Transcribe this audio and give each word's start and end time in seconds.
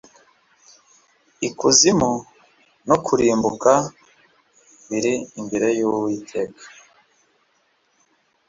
ikuzimu 1.47 2.11
no 2.87 2.95
kurimbuka 3.05 3.71
biri 4.89 5.13
imbere 5.41 5.67
y’uwiteka 5.79 6.63